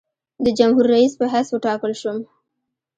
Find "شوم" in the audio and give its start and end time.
2.01-2.17